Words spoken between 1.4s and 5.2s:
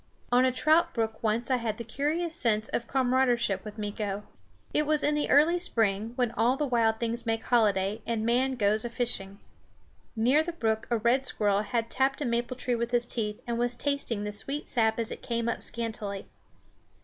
I had a curious sense of comradeship with Meeko. It was in